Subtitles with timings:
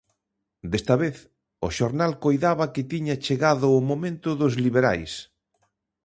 [0.71, 1.15] Desta vez,
[1.67, 5.13] o xornal coidaba que tiña chegado o momento dos liberais.